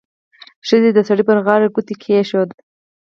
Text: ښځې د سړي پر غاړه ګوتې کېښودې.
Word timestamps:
ښځې 0.67 0.89
د 0.93 0.99
سړي 1.07 1.23
پر 1.27 1.37
غاړه 1.45 1.67
ګوتې 1.75 1.95
کېښودې. 2.01 2.57